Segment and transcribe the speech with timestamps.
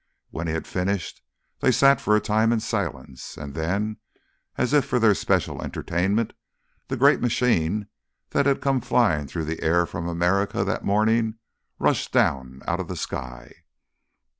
[0.31, 1.21] When he had finished
[1.59, 3.97] they sat for a time in silence; and then,
[4.57, 6.33] as if for their special entertainment,
[6.87, 7.85] the great machine
[8.31, 11.35] that had come flying through the air from America that morning
[11.77, 13.53] rushed down out of the sky.